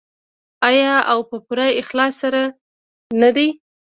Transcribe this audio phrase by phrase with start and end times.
[0.69, 2.41] آیا او په پوره اخلاص سره
[3.21, 3.47] نه دی؟